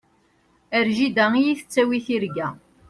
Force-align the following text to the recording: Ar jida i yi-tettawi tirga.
Ar 0.77 0.87
jida 0.97 1.25
i 1.39 1.41
yi-tettawi 1.45 1.99
tirga. 2.05 2.47